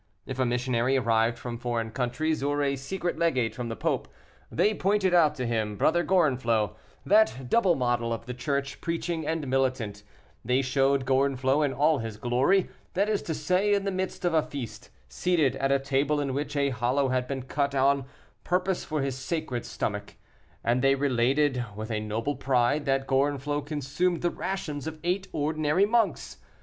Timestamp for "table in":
15.77-16.33